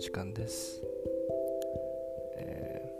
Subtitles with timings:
[0.00, 0.80] 時間です。
[2.38, 2.90] え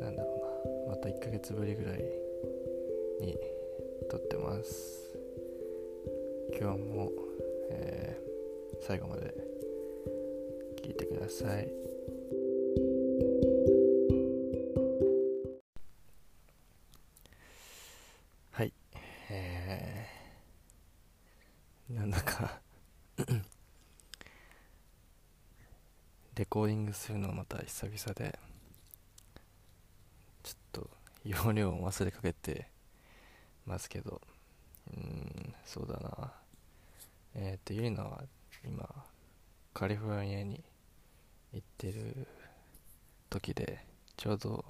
[0.00, 0.96] ー、なんだろうな。
[0.96, 2.02] また1ヶ月ぶりぐらい
[3.20, 3.38] に
[4.10, 5.16] 撮ってます。
[6.60, 7.12] 今日も、
[7.70, 9.32] えー、最後まで
[10.82, 11.70] 聞いてください。
[18.50, 18.72] はい。
[19.30, 22.59] えー、なんだか
[26.40, 28.38] レコーディングするのまた久々で
[30.42, 30.90] ちょっと
[31.22, 32.66] 容量を忘れかけて
[33.66, 34.22] ますけど
[34.90, 36.32] うんそうだな。
[37.34, 38.24] えっ、ー、とゆりなは
[38.64, 39.04] 今
[39.74, 40.64] カリフォルニアに
[41.52, 42.26] 行ってる
[43.28, 43.84] 時で
[44.16, 44.64] ちょうど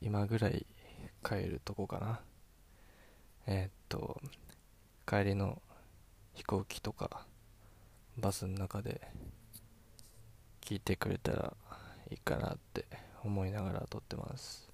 [0.00, 0.66] 今ぐらい
[1.22, 2.22] 帰るとこかな。
[3.46, 4.18] えっ、ー、と
[5.06, 5.60] 帰りの
[6.32, 7.26] 飛行機とか
[8.16, 9.02] バスの中で
[10.64, 11.52] 聞いてくれたら
[12.10, 12.86] いいかなって
[13.22, 14.70] 思いながら撮ってます。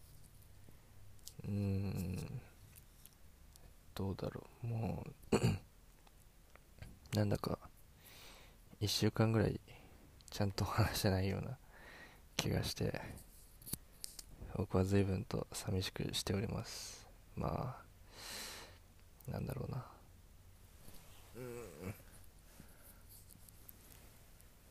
[1.45, 2.41] うーん。
[3.95, 4.67] どうだろう。
[4.69, 5.37] もう
[7.17, 7.59] なんだか
[8.81, 9.61] 1週間ぐらい
[10.31, 11.59] ちゃんと話してないような
[12.37, 13.01] 気がして
[14.57, 17.07] 僕は随分と寂しくしております。
[17.37, 17.77] ま
[19.29, 19.85] あなんだろうな。
[21.37, 21.95] うん。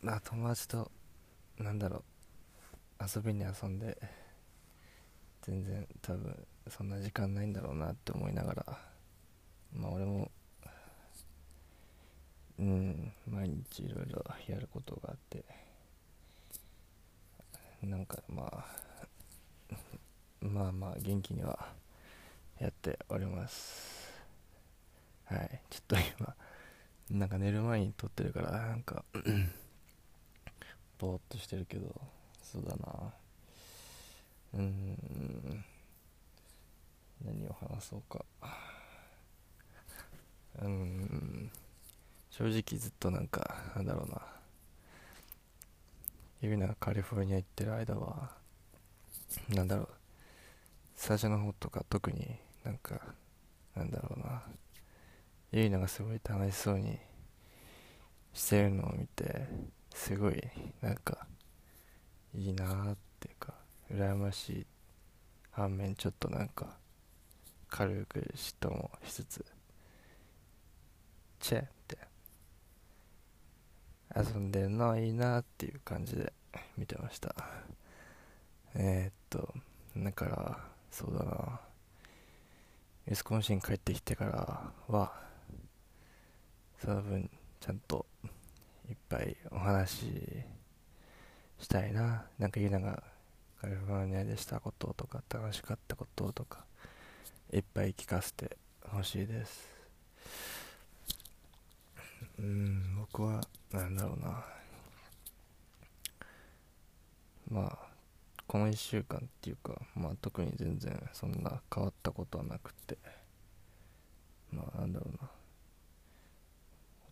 [0.01, 0.89] まあ友達と
[1.59, 2.03] なんだろ
[2.99, 3.97] う遊びに遊んで
[5.41, 8.65] 全然多分そんな時間ないんだろうなって思いながら。
[9.73, 10.31] まあ俺も
[12.57, 15.43] うん毎日いろいろやることがあって。
[17.81, 18.65] なんかまあ
[20.45, 21.73] まあまあ元気には
[22.59, 24.09] やっております。
[25.25, 25.61] はい。
[25.69, 26.35] ちょっと今
[27.09, 29.03] なんか寝る前に撮ってるからなんか
[30.99, 31.95] ぼーっとしてるけど
[32.43, 33.13] そうだな。
[34.55, 35.63] うん。
[37.23, 38.25] 何を話そうか。
[40.61, 41.51] うん。
[42.29, 44.21] 正直ずっとなんかなんだろうな。
[46.41, 48.31] ゆりながカリフォルニア行ってる間は。
[49.49, 49.89] なんだろう。
[50.95, 52.99] 最初の方とか特になんか
[53.75, 54.43] なんだろうな。
[55.51, 56.97] ゆりながすごい楽しそうに
[58.33, 59.47] してるのを見て
[59.93, 60.41] すごい
[60.81, 61.27] なんか
[62.33, 63.53] いいなーっていうか
[63.91, 64.65] 羨ましい
[65.51, 66.77] 反面ちょっとなんか
[67.69, 69.45] 軽く嫉妬もしつつ
[71.39, 71.97] チェって
[74.15, 76.33] 遊んでるのはいいなっていう感じで
[76.77, 77.35] 見てました。
[78.75, 79.53] えー、っと
[79.97, 80.59] だから
[80.91, 81.59] そうだな。
[83.07, 85.11] ウィスコンシン帰ってきてからは
[86.79, 87.29] その分
[87.59, 88.05] ちゃんと
[88.89, 90.05] いっぱいお話し
[91.59, 92.25] したいな。
[92.39, 93.03] なんかゆなが
[93.61, 96.63] カリフォルニアでしたこととか楽しかったこととか
[97.53, 99.69] いっぱい聞かせてほしいです。
[102.39, 103.41] うん僕は
[103.71, 104.45] なんだろうな。
[107.51, 107.77] まあ
[108.47, 112.97] この1週間っていうかまあ特に全然そんな変わったことはなくて。
[114.51, 115.08] まあなんだろう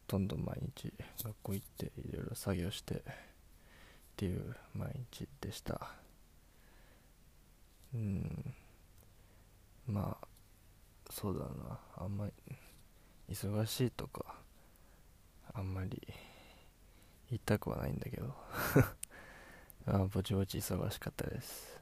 [0.10, 3.02] うなとんど毎日学校行っていろいろ作業してっ
[4.16, 5.92] ていう毎日でした。
[7.94, 8.54] うん。
[9.88, 10.28] まあ
[11.10, 11.80] そうだな。
[11.98, 12.34] あんまり
[13.30, 14.36] 忙しいとか
[15.54, 16.02] あんまり
[17.30, 18.36] 言いたくはないんだけど。
[19.90, 21.80] あぼちぼち忙しかったです。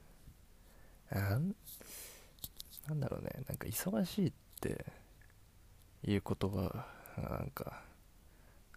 [1.12, 1.40] あ
[2.88, 3.44] なんだろうね。
[3.47, 4.85] なんか忙しいって
[6.03, 6.85] いう言葉
[7.18, 7.84] なんか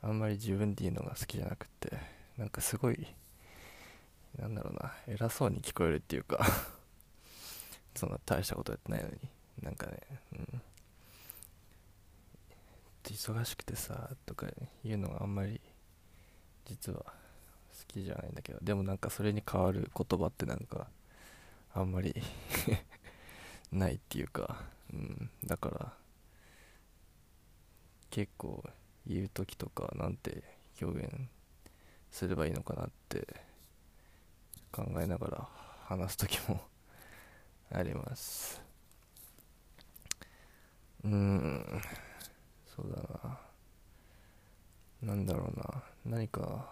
[0.02, 1.98] あんまり自分で言うのが好きじゃなくて
[2.36, 3.06] なんかすごい
[4.38, 6.44] なんだろうな偉そうに聞こえるっていうか
[7.94, 9.18] そんな大したことやってないのに
[9.62, 10.00] なんかね
[10.32, 10.62] うん。
[13.14, 14.46] 忙しくてさとか
[14.84, 15.60] 言うのがあんまり
[16.66, 17.04] 実は好
[17.86, 20.88] きじゃないんだけどでもなんかそれに代わる言葉ってなんか
[21.74, 22.14] あんまり
[23.72, 24.62] ないっていうか、
[24.92, 25.92] うん、だから
[28.10, 28.62] 結構
[29.08, 30.42] 言う時とかなんて
[30.82, 31.10] 表現
[32.10, 33.26] すればいいのかなって
[34.70, 35.48] 考えながら
[35.86, 36.60] 話す時も
[37.72, 38.60] あります。
[41.04, 41.82] うん
[42.66, 43.38] そうだな。
[45.00, 45.82] なんだろうな。
[46.04, 46.70] 何か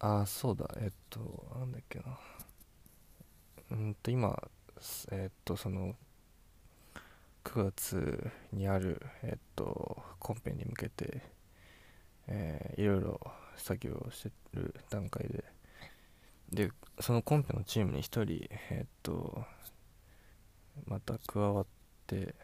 [0.00, 0.68] ああそうだ。
[0.78, 1.20] えっと
[1.58, 2.18] なんだっけな。
[3.70, 4.36] うんと今
[5.12, 5.94] えっとその
[7.44, 11.22] 9月にある、えっと、コンペに向けて
[12.28, 13.20] えー、いろいろ
[13.56, 15.44] 作業をしてる段階で。
[16.50, 19.42] でそのコンペのチームに1人え、っと
[20.86, 21.66] また加わっ
[22.06, 22.34] て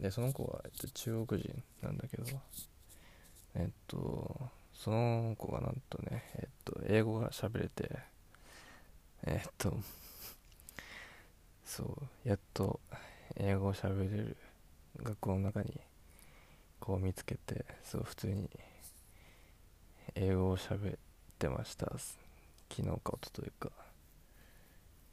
[0.00, 2.24] でその子は、えっと、中国人なんだけど
[3.54, 7.98] えっとその子がなんとねえっと英語が喋れて
[9.24, 9.76] えっと
[11.62, 12.80] そうやっと
[13.36, 14.36] 英語を喋れる
[15.02, 15.80] 学校の中に
[16.80, 18.50] こう見つけてそう普通に
[20.14, 20.98] 英語を喋っ
[21.38, 21.86] てました。
[22.70, 23.70] 昨日か一昨日か。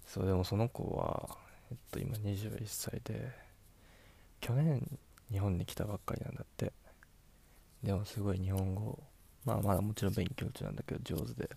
[0.06, 1.38] そうでもその子は
[1.72, 3.32] えっと今21歳で
[4.42, 4.82] 去年
[5.32, 6.74] 日本に来たばっかりなんだって。
[7.84, 9.00] でもすごい日本語
[9.46, 11.50] まあまだもちろん勉強中なんだけど上手で。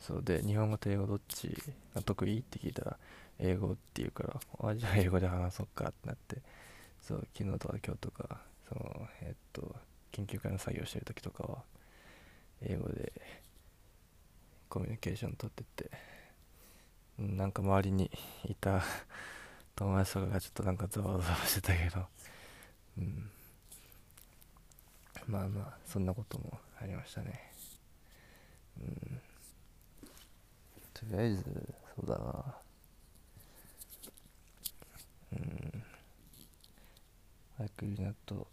[0.00, 1.48] そうで日本語と英語どっち
[1.94, 2.96] が得意って聞いたら
[3.38, 6.36] 英語って言うからあじゃあ英語で話そうかってなって
[7.02, 9.74] そう昨日とか今日とかそのえっと
[10.12, 11.58] 研究会の作業してる時とかは
[12.62, 13.12] 英語で
[14.68, 15.90] コミュニケーション取ってて
[17.18, 18.10] なんか周りに
[18.44, 18.82] いた
[19.76, 22.06] 友達とかがちょっとなんかざわざわしてたけど
[22.98, 23.30] うん。
[25.28, 27.52] まあまあそんなこともありましたね。
[28.80, 29.20] うん。
[30.96, 31.44] とりあえず
[31.94, 32.54] そうだな。
[35.32, 35.82] うん。
[37.58, 38.46] 早くいなと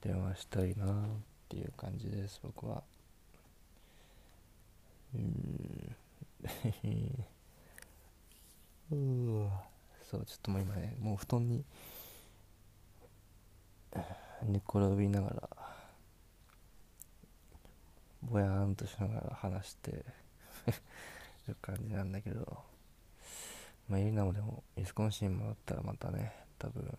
[0.00, 0.88] 電話したいなっ
[1.48, 2.82] ていう感じです僕は。
[5.14, 5.96] うん。
[8.90, 9.50] う
[10.10, 11.64] そうちょっともう今ねもう布団に
[14.42, 15.48] 寝転びながら
[18.22, 20.21] ぼやーんとしながら話して。
[21.48, 22.72] る感じなんだけど。
[23.88, 26.96] まあゆりなもでもウィスコンシン戻ったらまたね多分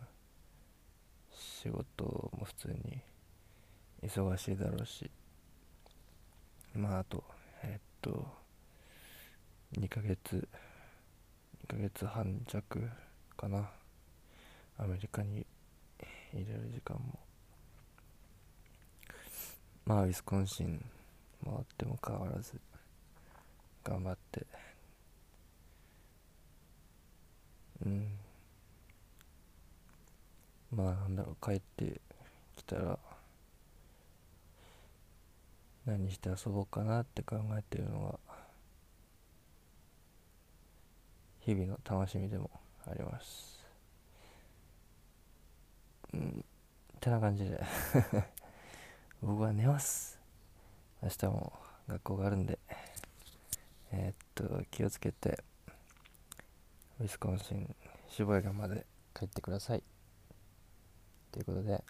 [1.31, 2.03] 仕事
[2.37, 3.01] も普通に
[4.01, 5.09] 忙しいだろうし。
[6.75, 7.23] まああと
[7.63, 8.27] えー、っと
[9.73, 10.47] 2ヶ月
[11.65, 12.89] 2ヶ月半弱
[13.35, 13.71] かな。
[14.77, 15.45] アメリカに
[16.33, 17.19] 入れる時間も。
[19.85, 20.83] まあウィスコンシン
[21.43, 22.59] 回っても変わらず。
[23.83, 24.45] 頑張って。
[27.85, 28.07] うん。
[30.71, 32.01] まあなんだろう帰って
[32.55, 32.97] きたら
[35.85, 38.35] 何して遊ぼうかなって考えてるのが
[41.41, 42.49] 日々の楽しみでも
[42.87, 43.63] あります。
[46.13, 46.45] うん。
[47.01, 47.61] てな感じで。
[49.21, 50.17] 僕は寝ます。
[51.01, 51.53] 明日も
[51.87, 52.57] 学校があるんで。
[53.95, 55.43] えー、っと気をつけて
[56.99, 57.75] ウィスコンシン
[58.09, 59.83] 渋谷まで帰ってください。
[61.31, 61.83] ということで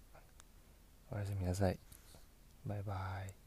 [1.11, 1.79] おやすみなさい。
[2.65, 2.93] バイバ
[3.27, 3.42] イ。